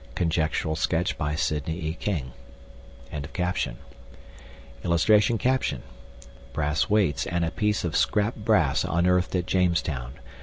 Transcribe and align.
(Conjectural 0.15 0.75
sketch 0.75 1.15
by 1.15 1.35
Sidney 1.35 1.77
E. 1.85 1.93
King.)] 1.93 2.31
[Illustration: 3.13 3.77
BRASS 6.53 6.89
WEIGHTS 6.89 7.27
AND 7.27 7.45
A 7.45 7.51
PIECE 7.51 7.83
OF 7.83 7.95
SCRAP 7.95 8.37
BRASS 8.37 8.83
UNEARTHED 8.83 9.35
AT 9.35 9.45
JAMESTOWN. 9.45 10.13